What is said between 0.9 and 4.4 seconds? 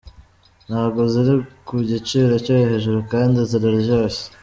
ziri ku giciro cyo hejuru kandi ziraryoshye.